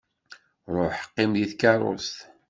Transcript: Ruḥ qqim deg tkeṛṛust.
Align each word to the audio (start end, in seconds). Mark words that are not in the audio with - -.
Ruḥ 0.75 0.95
qqim 1.07 1.31
deg 1.35 1.49
tkeṛṛust. 1.51 2.15